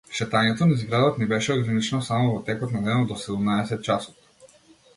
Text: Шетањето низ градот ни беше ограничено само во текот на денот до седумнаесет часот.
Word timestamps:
Шетањето 0.17 0.67
низ 0.69 0.85
градот 0.93 1.19
ни 1.23 1.27
беше 1.33 1.51
ограничено 1.57 2.01
само 2.07 2.31
во 2.31 2.39
текот 2.49 2.73
на 2.77 2.81
денот 2.89 3.09
до 3.13 3.21
седумнаесет 3.25 3.87
часот. 3.89 4.57